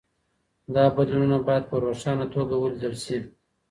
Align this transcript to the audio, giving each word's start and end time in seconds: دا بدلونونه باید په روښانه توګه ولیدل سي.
دا 0.73 0.83
بدلونونه 0.95 1.37
باید 1.47 1.63
په 1.69 1.75
روښانه 1.83 2.25
توګه 2.35 2.53
ولیدل 2.57 2.93
سي. 3.03 3.17